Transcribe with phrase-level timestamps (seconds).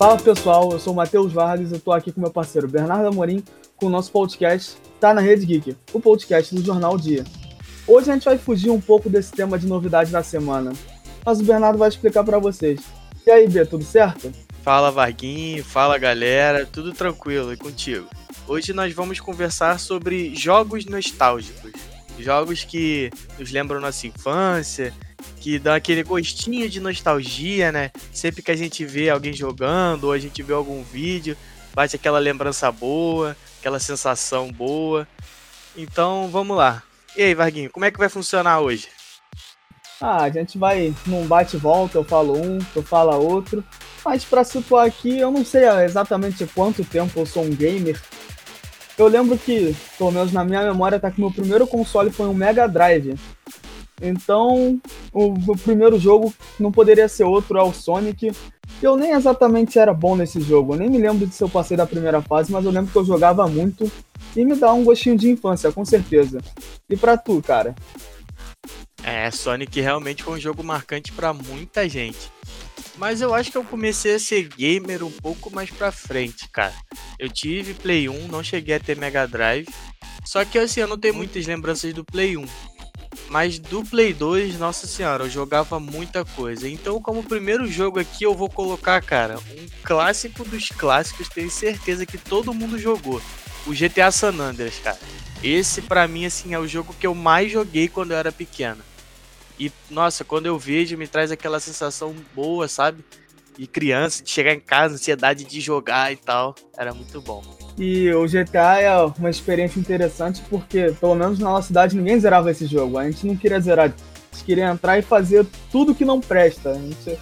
[0.00, 3.44] Fala pessoal, eu sou o Matheus Vargas e tô aqui com meu parceiro Bernardo Amorim
[3.76, 7.22] com o nosso podcast Tá na Rede Geek, o podcast do Jornal Dia.
[7.86, 10.72] Hoje a gente vai fugir um pouco desse tema de novidade da semana,
[11.22, 12.80] mas o Bernardo vai explicar para vocês.
[13.26, 14.32] E aí, B, tudo certo?
[14.62, 18.08] Fala Varguinho, fala galera, tudo tranquilo e contigo.
[18.48, 21.72] Hoje nós vamos conversar sobre jogos nostálgicos,
[22.18, 24.94] jogos que nos lembram nossa infância,
[25.40, 27.90] que dá aquele gostinho de nostalgia, né?
[28.12, 31.36] Sempre que a gente vê alguém jogando ou a gente vê algum vídeo,
[31.74, 35.06] bate aquela lembrança boa, aquela sensação boa.
[35.76, 36.82] Então, vamos lá.
[37.16, 38.88] E aí, Varguinho, como é que vai funcionar hoje?
[40.00, 43.62] Ah, a gente vai num bate-volta, eu falo um, tu fala outro.
[44.04, 48.00] Mas para situar aqui, eu não sei exatamente quanto tempo eu sou um gamer.
[48.96, 52.34] Eu lembro que, pelo menos na minha memória, tá que meu primeiro console foi um
[52.34, 53.14] Mega Drive.
[54.00, 54.80] Então,
[55.12, 58.32] o, primeiro jogo não poderia ser outro, é o Sonic.
[58.82, 61.76] Eu nem exatamente era bom nesse jogo, eu nem me lembro de se eu passei
[61.76, 63.90] da primeira fase, mas eu lembro que eu jogava muito
[64.34, 66.40] e me dá um gostinho de infância, com certeza.
[66.88, 67.74] E pra tu, cara?
[69.02, 72.30] É, Sonic realmente foi um jogo marcante para muita gente.
[72.96, 76.74] Mas eu acho que eu comecei a ser gamer um pouco mais pra frente, cara.
[77.18, 79.68] Eu tive Play 1, não cheguei a ter Mega Drive.
[80.24, 82.44] Só que assim, eu não tenho muitas lembranças do Play 1.
[83.30, 86.68] Mas do Play 2, nossa senhora, eu jogava muita coisa.
[86.68, 92.04] Então, como primeiro jogo aqui, eu vou colocar, cara, um clássico dos clássicos, tenho certeza
[92.04, 93.22] que todo mundo jogou.
[93.68, 94.98] O GTA San Andreas, cara.
[95.44, 98.82] Esse, para mim, assim, é o jogo que eu mais joguei quando eu era pequeno.
[99.56, 103.04] E, nossa, quando eu vejo, me traz aquela sensação boa, sabe?
[103.56, 106.52] De criança, de chegar em casa, ansiedade de jogar e tal.
[106.76, 107.59] Era muito bom.
[107.78, 112.50] E o GTA é uma experiência interessante porque, pelo menos na nossa cidade, ninguém zerava
[112.50, 112.98] esse jogo.
[112.98, 116.70] A gente não queria zerar, a gente queria entrar e fazer tudo que não presta.
[116.70, 117.18] A gente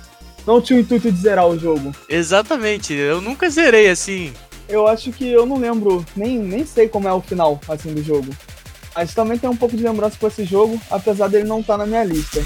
[0.46, 1.94] não tinha o intuito de zerar o jogo.
[2.08, 4.32] Exatamente, eu nunca zerei assim.
[4.68, 8.02] Eu acho que eu não lembro, nem, nem sei como é o final assim do
[8.02, 8.28] jogo.
[8.94, 11.78] Mas também tem um pouco de lembrança com esse jogo, apesar dele não estar tá
[11.78, 12.40] na minha lista.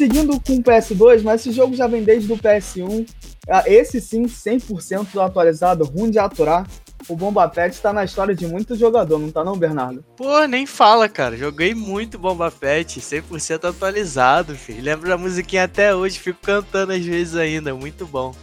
[0.00, 3.06] Seguindo com o PS2, mas esse jogo já vem desde o PS1.
[3.46, 6.66] Ah, esse sim, 100% atualizado, ruim de aturar.
[7.06, 10.02] O Bomba Pet tá na história de muito jogador, não tá não, Bernardo?
[10.16, 11.36] Pô, nem fala, cara.
[11.36, 14.82] Joguei muito Bomba Pet, 100% atualizado, filho.
[14.82, 18.34] Lembro da musiquinha até hoje, fico cantando às vezes ainda, muito bom.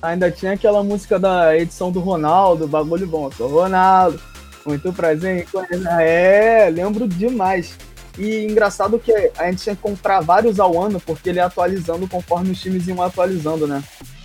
[0.00, 3.28] Ainda tinha aquela música da edição do Ronaldo, bagulho bom.
[3.32, 4.20] Sou Ronaldo,
[4.64, 7.76] muito prazer em É, lembro demais.
[8.18, 12.06] E engraçado que a gente tinha que comprar vários ao ano, porque ele ia atualizando
[12.06, 13.82] conforme os times iam atualizando, né?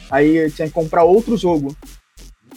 [0.10, 1.76] Aí tinha que comprar outro jogo.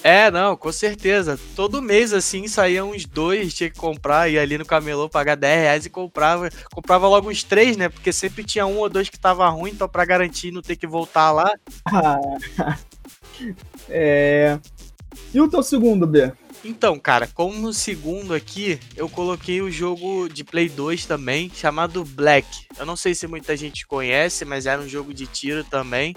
[0.03, 1.39] É, não, com certeza.
[1.55, 5.61] Todo mês, assim, saía uns dois, tinha que comprar, ia ali no camelô pagar 10
[5.61, 6.49] reais e comprava.
[6.73, 7.89] Comprava logo uns três, né?
[7.89, 10.87] Porque sempre tinha um ou dois que tava ruim, então pra garantir não ter que
[10.87, 11.53] voltar lá.
[13.89, 14.59] é.
[15.35, 16.33] E o teu segundo, B?
[16.63, 22.67] Então, cara, como segundo aqui, eu coloquei o jogo de Play 2 também, chamado Black.
[22.79, 26.15] Eu não sei se muita gente conhece, mas era um jogo de tiro também.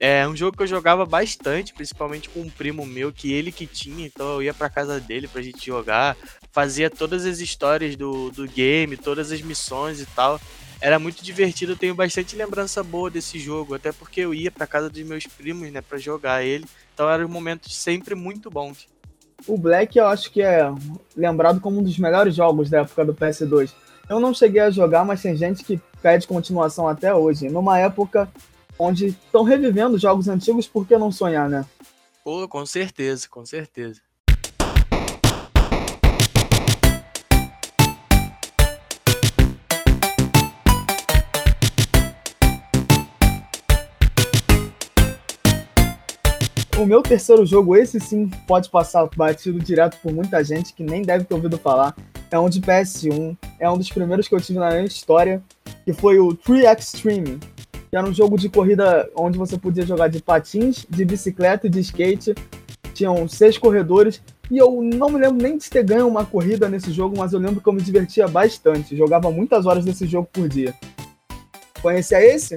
[0.00, 3.66] É um jogo que eu jogava bastante, principalmente com um primo meu, que ele que
[3.66, 6.16] tinha, então eu ia pra casa dele pra gente jogar,
[6.52, 10.40] fazia todas as histórias do, do game, todas as missões e tal.
[10.80, 14.66] Era muito divertido, eu tenho bastante lembrança boa desse jogo, até porque eu ia pra
[14.66, 16.64] casa dos meus primos, né, pra jogar ele.
[16.94, 18.86] Então eram momentos sempre muito bons.
[19.46, 20.70] O Black eu acho que é
[21.16, 23.72] lembrado como um dos melhores jogos da época do PS2.
[24.08, 27.48] Eu não cheguei a jogar, mas tem gente que pede continuação até hoje.
[27.48, 28.30] Numa época
[28.78, 31.64] onde estão revivendo jogos antigos, por que não sonhar, né?
[32.24, 34.00] Pô, com certeza, com certeza.
[46.78, 51.02] O meu terceiro jogo, esse sim pode passar batido direto por muita gente que nem
[51.02, 51.92] deve ter ouvido falar.
[52.30, 55.42] É um de PS1, é um dos primeiros que eu tive na minha história,
[55.84, 57.40] que foi o Tree Extreme,
[57.90, 61.70] que era um jogo de corrida onde você podia jogar de patins, de bicicleta e
[61.70, 62.32] de skate.
[62.94, 66.92] Tinham seis corredores e eu não me lembro nem de ter ganho uma corrida nesse
[66.92, 68.96] jogo, mas eu lembro que eu me divertia bastante.
[68.96, 70.72] Jogava muitas horas nesse jogo por dia.
[71.82, 72.54] Conhecia esse?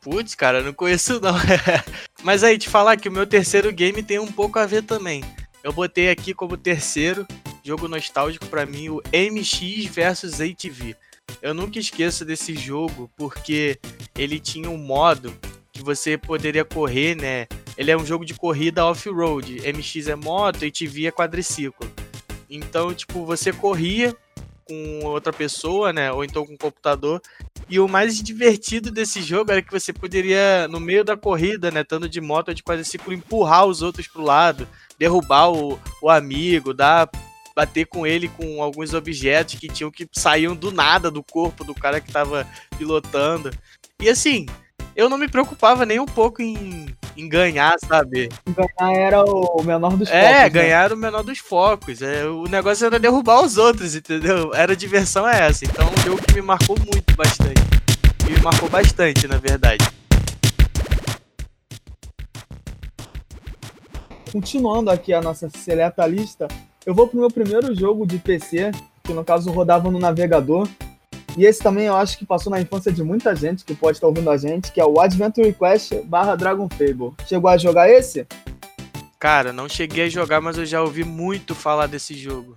[0.00, 1.34] Putz, cara, não conheço não.
[2.24, 5.22] Mas aí, te falar que o meu terceiro game tem um pouco a ver também.
[5.62, 7.26] Eu botei aqui como terceiro
[7.62, 10.96] jogo nostálgico para mim o MX versus ATV.
[11.42, 13.78] Eu nunca esqueço desse jogo porque
[14.16, 15.34] ele tinha um modo
[15.70, 17.46] que você poderia correr, né?
[17.76, 19.60] Ele é um jogo de corrida off-road.
[19.60, 21.92] MX é moto, ATV é quadriciclo.
[22.48, 24.16] Então, tipo, você corria
[24.64, 26.10] com outra pessoa, né?
[26.10, 27.20] Ou então com o computador.
[27.68, 31.80] E o mais divertido desse jogo era que você poderia, no meio da corrida, né,
[31.80, 34.68] estando de moto de quadriciclo, empurrar os outros pro lado,
[34.98, 37.08] derrubar o, o amigo, dar
[37.54, 41.74] bater com ele com alguns objetos que tinham que saíam do nada do corpo do
[41.74, 42.46] cara que tava
[42.76, 43.50] pilotando.
[44.00, 44.46] E assim,
[44.96, 48.28] eu não me preocupava nem um pouco em, em ganhar, sabe?
[48.78, 50.44] Ganhar era o menor dos é, focos.
[50.44, 50.84] É, ganhar né?
[50.84, 52.02] era o menor dos focos.
[52.02, 54.52] É, o negócio era derrubar os outros, entendeu?
[54.54, 55.64] Era a diversão é essa.
[55.64, 57.60] Então, um jogo que me marcou muito bastante.
[58.28, 59.84] Me marcou bastante, na verdade.
[64.32, 66.48] Continuando aqui a nossa seleta lista,
[66.84, 68.72] eu vou pro meu primeiro jogo de PC,
[69.04, 70.68] que no caso rodava no navegador,
[71.36, 74.06] e esse também eu acho que passou na infância de muita gente que pode estar
[74.06, 77.12] ouvindo a gente, que é o Adventure Quest barra Dragon Fable.
[77.26, 78.26] Chegou a jogar esse?
[79.18, 82.56] Cara, não cheguei a jogar, mas eu já ouvi muito falar desse jogo.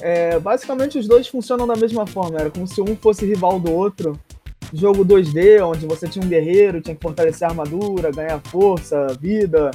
[0.00, 3.72] É, basicamente os dois funcionam da mesma forma, era como se um fosse rival do
[3.72, 4.18] outro.
[4.72, 9.70] Jogo 2D, onde você tinha um guerreiro, tinha que fortalecer a armadura, ganhar força, vida.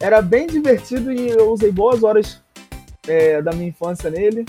[0.00, 2.42] Era bem divertido e eu usei boas horas
[3.06, 4.44] é, da minha infância nele.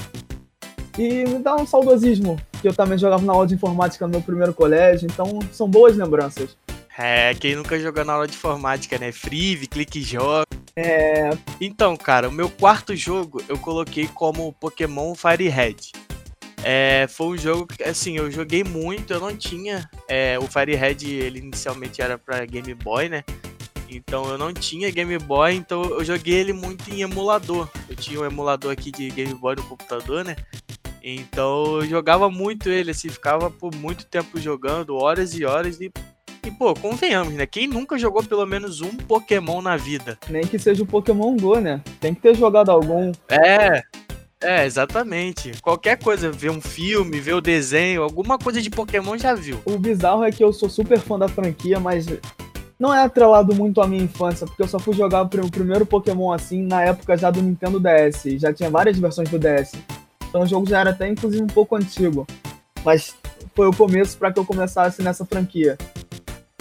[0.97, 4.21] E me dá um saudosismo, que eu também jogava na aula de informática no meu
[4.21, 6.55] primeiro colégio, então são boas lembranças.
[6.97, 9.11] É, quem nunca jogou na aula de informática, né?
[9.11, 10.45] Frive, clique e joga.
[10.75, 11.31] É.
[11.59, 15.75] Então, cara, o meu quarto jogo eu coloquei como Pokémon Fire Red.
[16.63, 19.89] É, foi um jogo que, assim, eu joguei muito, eu não tinha.
[20.07, 23.23] É, o Fire Red, ele inicialmente era pra Game Boy, né?
[23.89, 27.69] Então eu não tinha Game Boy, então eu joguei ele muito em emulador.
[27.89, 30.35] Eu tinha um emulador aqui de Game Boy no computador, né?
[31.03, 35.91] Então eu jogava muito ele, assim, ficava por muito tempo jogando, horas e horas, e,
[36.45, 37.45] e pô, convenhamos, né?
[37.45, 40.17] Quem nunca jogou pelo menos um Pokémon na vida?
[40.29, 41.81] Nem que seja o Pokémon Go, né?
[41.99, 43.11] Tem que ter jogado algum.
[43.29, 43.81] É,
[44.41, 45.51] é, exatamente.
[45.61, 49.59] Qualquer coisa, ver um filme, ver o desenho, alguma coisa de Pokémon já viu.
[49.65, 52.05] O bizarro é que eu sou super fã da franquia, mas
[52.79, 56.31] não é atrelado muito à minha infância, porque eu só fui jogar o primeiro Pokémon
[56.31, 58.39] assim na época já do Nintendo DS.
[58.39, 59.73] Já tinha várias versões do DS.
[60.33, 62.25] Então o jogo já era até inclusive um pouco antigo.
[62.83, 63.15] Mas
[63.55, 65.77] foi o começo para que eu começasse nessa franquia.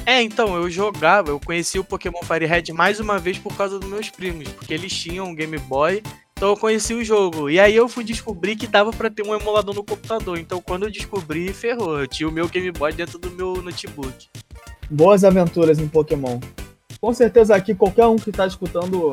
[0.04, 3.78] É, então, eu jogava, eu conheci o Pokémon Fire Red mais uma vez por causa
[3.78, 6.02] dos meus primos, porque eles tinham um Game Boy,
[6.32, 7.48] então eu conheci o jogo.
[7.48, 10.38] E aí eu fui descobrir que dava para ter um emulador no computador.
[10.38, 11.98] Então quando eu descobri, ferrou.
[11.98, 14.28] Eu tinha o meu Game Boy dentro do meu notebook.
[14.90, 16.38] Boas aventuras em Pokémon.
[17.00, 19.12] Com certeza aqui qualquer um que tá escutando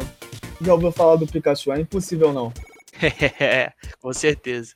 [0.62, 2.52] já ouviu falar do Pikachu, é impossível não.
[4.02, 4.74] Com certeza.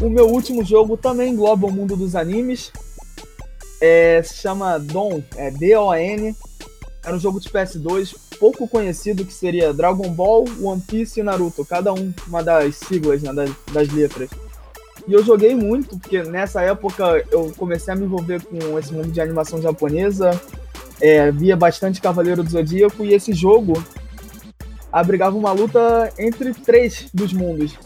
[0.00, 2.72] O meu último jogo também engloba o mundo dos animes.
[3.80, 6.34] É, se chama Don, é D-O-N.
[7.04, 11.64] Era um jogo de PS2 pouco conhecido que seria Dragon Ball, One Piece e Naruto,
[11.64, 14.28] cada um uma das siglas, né, das, das letras.
[15.06, 19.08] E eu joguei muito, porque nessa época eu comecei a me envolver com esse mundo
[19.08, 20.30] de animação japonesa,
[21.00, 23.74] é, via bastante Cavaleiro do Zodíaco, e esse jogo
[24.92, 27.78] abrigava uma luta entre três dos mundos.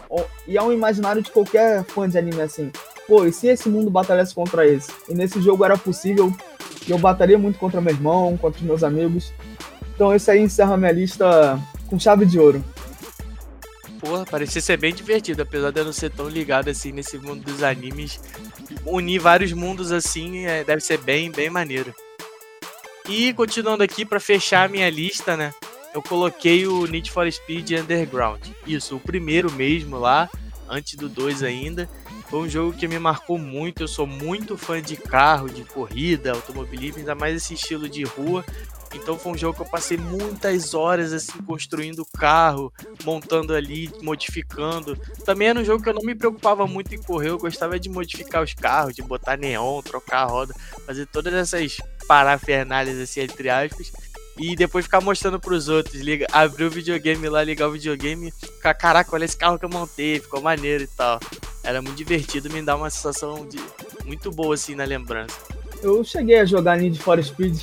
[0.49, 2.71] E é um imaginário de qualquer fã de anime assim.
[3.07, 4.91] Pô, e se esse mundo batalhasse contra esse?
[5.09, 6.33] E nesse jogo era possível,
[6.89, 9.33] eu batalhei muito contra meu irmão, contra os meus amigos.
[9.95, 12.65] Então esse aí encerra minha lista com chave de ouro
[14.21, 17.43] porra, parecia ser bem divertido, apesar de eu não ser tão ligado assim nesse mundo
[17.43, 18.21] dos animes.
[18.85, 21.95] Unir vários mundos assim é, deve ser bem, bem maneiro.
[23.09, 25.53] E continuando aqui para fechar a minha lista, né?
[25.93, 28.41] Eu coloquei o Need for Speed Underground.
[28.67, 30.31] Isso, o primeiro mesmo lá,
[30.69, 31.89] antes do 2 ainda.
[32.29, 33.83] Foi um jogo que me marcou muito.
[33.83, 38.45] Eu sou muito fã de carro, de corrida, automobilismo, ainda mais esse estilo de rua.
[38.95, 42.73] Então foi um jogo que eu passei muitas horas assim construindo o carro,
[43.05, 44.97] montando ali, modificando.
[45.25, 47.89] Também era um jogo que eu não me preocupava muito em correr, eu gostava de
[47.89, 50.55] modificar os carros, de botar neon, trocar a roda,
[50.87, 53.93] fazer todas essas parafernálias assim entre aspas.
[54.39, 58.73] E depois ficar mostrando pros outros, liga, abrir o videogame lá, ligar o videogame, ficar,
[58.73, 61.21] caraca, olha esse carro que eu montei, ficou maneiro e tal.
[61.63, 63.59] Era muito divertido, me dá uma sensação de
[64.07, 65.37] muito boa assim na lembrança.
[65.83, 67.59] Eu cheguei a jogar Need for Speed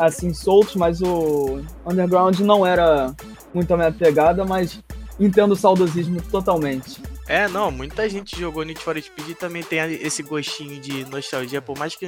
[0.00, 3.14] assim soltos, mas o Underground não era
[3.52, 4.80] muito a minha pegada, mas
[5.18, 7.00] entendo o saudosismo totalmente.
[7.28, 11.62] É, não, muita gente jogou Need for Speed e também tem esse gostinho de nostalgia,
[11.62, 12.06] por mais que,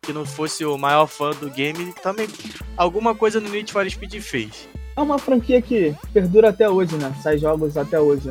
[0.00, 2.26] que não fosse o maior fã do game, também
[2.76, 4.68] alguma coisa no Need for Speed fez.
[4.96, 7.14] É uma franquia que perdura até hoje, né?
[7.22, 8.30] Sai jogos até hoje.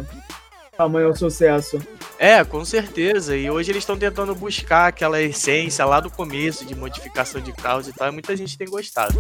[0.78, 1.80] Tamanho sucesso.
[2.18, 3.36] É, com certeza.
[3.36, 7.88] E hoje eles estão tentando buscar aquela essência lá do começo de modificação de carros
[7.88, 8.08] e tal.
[8.08, 9.16] E muita gente tem gostado.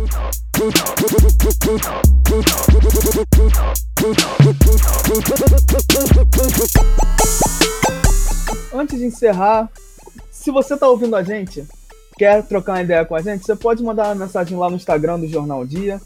[8.73, 9.69] Antes de encerrar,
[10.31, 11.65] se você está ouvindo a gente,
[12.17, 15.19] quer trocar uma ideia com a gente, você pode mandar uma mensagem lá no Instagram
[15.19, 15.99] do Jornal Dia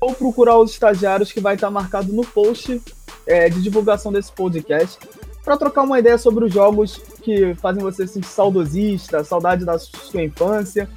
[0.00, 2.80] ou procurar os estagiários que vai estar marcado no post
[3.28, 4.98] é, de divulgação desse podcast
[5.44, 9.78] para trocar uma ideia sobre os jogos que fazem você se sentir saudosista, saudade da
[9.78, 10.88] sua infância.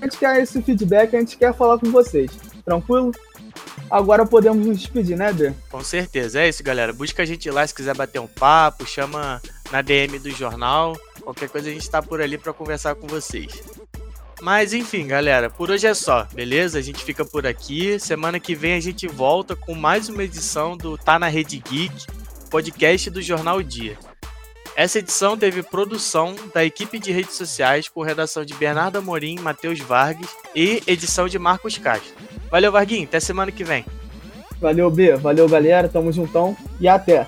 [0.00, 2.30] A gente quer esse feedback, a gente quer falar com vocês.
[2.64, 3.12] Tranquilo?
[3.90, 5.52] Agora podemos nos despedir, né, Bê?
[5.70, 6.92] Com certeza, é isso, galera.
[6.92, 9.40] Busca a gente lá se quiser bater um papo, chama
[9.70, 10.96] na DM do jornal.
[11.22, 13.62] Qualquer coisa a gente tá por ali para conversar com vocês.
[14.40, 16.78] Mas enfim, galera, por hoje é só, beleza?
[16.78, 17.98] A gente fica por aqui.
[17.98, 22.06] Semana que vem a gente volta com mais uma edição do Tá na Rede Geek,
[22.50, 23.96] podcast do Jornal Dia.
[24.76, 29.80] Essa edição teve produção da equipe de redes sociais com redação de Bernardo Amorim, Matheus
[29.80, 32.14] Vargas e edição de Marcos Castro.
[32.50, 33.86] Valeu, Varguinho, até semana que vem.
[34.60, 37.26] Valeu, B, valeu, galera, tamo juntão e até.